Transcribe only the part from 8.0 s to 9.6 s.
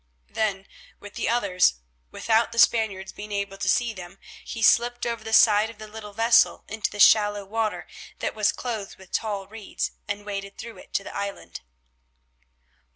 that was clothed with tall